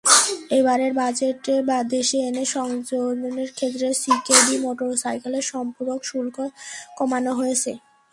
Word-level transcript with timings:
এবারের 0.57 0.91
বাজেটে 0.93 1.55
দেশে 1.89 2.17
এনে 2.27 2.43
সংযোজনের 2.55 3.49
ক্ষেত্রে 3.57 3.87
সিকেডি 4.01 4.55
মোটরসাইকেলের 4.57 5.45
সম্পূরক 5.53 5.99
শুল্ক 6.03 6.37
কমানো 6.97 7.31
হয়েছে। 7.39 7.71